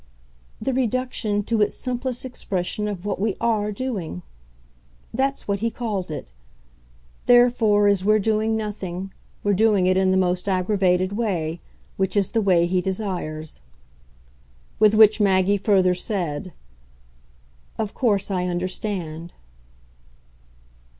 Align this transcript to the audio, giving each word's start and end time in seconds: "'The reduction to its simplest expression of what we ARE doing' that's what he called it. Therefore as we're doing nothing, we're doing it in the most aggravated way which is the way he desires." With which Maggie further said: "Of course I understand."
"'The 0.59 0.73
reduction 0.73 1.43
to 1.43 1.61
its 1.61 1.75
simplest 1.75 2.25
expression 2.25 2.87
of 2.87 3.05
what 3.05 3.19
we 3.19 3.35
ARE 3.39 3.71
doing' 3.71 4.23
that's 5.13 5.47
what 5.47 5.59
he 5.59 5.69
called 5.69 6.09
it. 6.09 6.31
Therefore 7.27 7.85
as 7.87 8.03
we're 8.03 8.17
doing 8.17 8.57
nothing, 8.57 9.11
we're 9.43 9.53
doing 9.53 9.85
it 9.85 9.97
in 9.97 10.09
the 10.09 10.17
most 10.17 10.49
aggravated 10.49 11.11
way 11.13 11.59
which 11.97 12.17
is 12.17 12.31
the 12.31 12.41
way 12.41 12.65
he 12.65 12.81
desires." 12.81 13.61
With 14.79 14.95
which 14.95 15.19
Maggie 15.21 15.55
further 15.57 15.93
said: 15.93 16.51
"Of 17.77 17.93
course 17.93 18.31
I 18.31 18.47
understand." 18.47 19.33